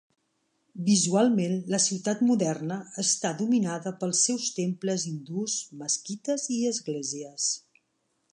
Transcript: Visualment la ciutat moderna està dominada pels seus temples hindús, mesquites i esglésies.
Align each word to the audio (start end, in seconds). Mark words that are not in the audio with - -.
Visualment 0.85 1.51
la 1.73 1.79
ciutat 1.83 2.23
moderna 2.29 2.77
està 3.03 3.33
dominada 3.43 3.93
pels 4.01 4.25
seus 4.31 4.49
temples 4.61 5.07
hindús, 5.13 5.59
mesquites 5.85 6.49
i 6.59 6.63
esglésies. 6.73 7.53